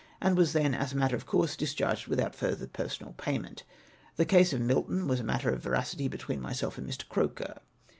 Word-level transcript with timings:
and 0.19 0.35
was 0.35 0.53
then, 0.53 0.73
as 0.73 0.91
a 0.93 0.97
matter 0.97 1.15
of 1.15 1.27
course, 1.27 1.55
discharged 1.55 2.07
mthout 2.07 2.33
further 2.33 2.65
personal 2.65 3.13
payment. 3.19 3.61
The 4.15 4.25
case 4.25 4.51
of 4.51 4.59
Mlton 4.59 5.05
was 5.07 5.19
n. 5.19 5.27
matter 5.27 5.51
of 5.51 5.61
veracity 5.61 6.07
between 6.07 6.41
myself 6.41 6.79
and 6.79 6.89
Mr. 6.89 7.07
Croker. 7.07 7.59